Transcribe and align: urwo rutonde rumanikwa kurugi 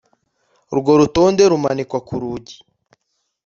urwo 0.71 0.91
rutonde 0.99 1.43
rumanikwa 1.51 1.99
kurugi 2.07 2.55